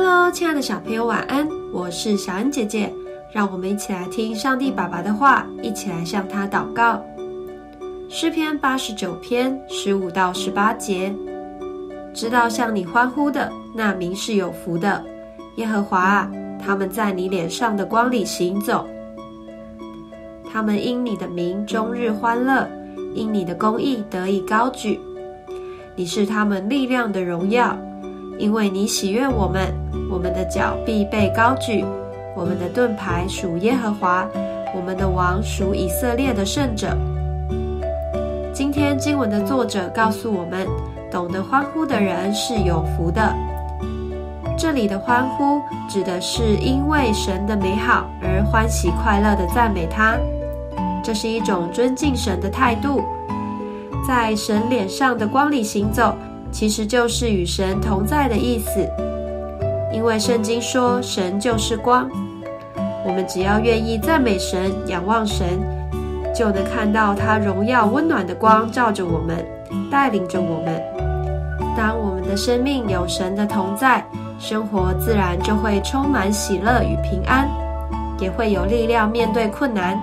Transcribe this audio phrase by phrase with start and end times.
[0.00, 1.48] Hello，亲爱的小朋友，晚安！
[1.72, 2.94] 我是小恩姐姐，
[3.32, 7.02] 让我们一起来听上帝爸爸的话，一起来向他祷告。
[8.08, 11.12] 诗篇八十九篇十五到十八节，
[12.14, 15.04] 知道向你欢呼的那名是有福的，
[15.56, 16.30] 耶和华啊，
[16.64, 18.86] 他们在你脸上的光里行走，
[20.48, 22.70] 他们因你的名终日欢乐，
[23.14, 25.00] 因你的公义得以高举。
[25.96, 27.76] 你是他们力量的荣耀。
[28.38, 29.74] 因为你喜悦我们，
[30.10, 31.84] 我们的脚必被高举，
[32.36, 34.26] 我们的盾牌属耶和华，
[34.74, 36.96] 我们的王属以色列的圣者。
[38.52, 40.68] 今天经文的作者告诉我们，
[41.10, 43.34] 懂得欢呼的人是有福的。
[44.56, 50.16] 这里的欢呼指的是因为神的美好而欢喜快乐的赞美他，
[51.02, 53.02] 这是一种尊敬神的态度，
[54.06, 56.14] 在神脸上的光里行走。
[56.50, 58.88] 其实就是与神同在的意思，
[59.92, 62.08] 因为圣经说神就是光，
[63.06, 65.46] 我们只要愿意赞美神、仰望神，
[66.34, 69.46] 就能看到他荣耀温暖的光照着我们，
[69.90, 70.82] 带领着我们。
[71.76, 74.04] 当我们的生命有神的同在，
[74.40, 77.48] 生活自然就会充满喜乐与平安，
[78.18, 79.96] 也会有力量面对困难。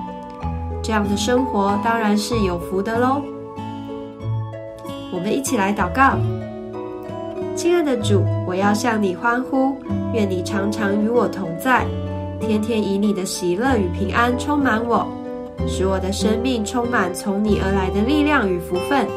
[0.82, 3.22] 这样的生活当然是有福的喽。
[5.12, 6.18] 我们一起来祷告，
[7.56, 9.78] 亲爱的主，我要向你欢呼，
[10.14, 11.86] 愿你常常与我同在，
[12.42, 15.08] 天天以你的喜乐与平安充满我，
[15.66, 19.08] 使我的生命充满从你而来的力量与福分，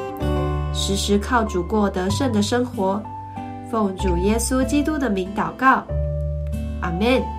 [0.73, 3.03] 时时靠主过得胜的生活。
[3.71, 5.83] 奉主耶稣基督的名祷告，
[6.81, 7.38] 阿门。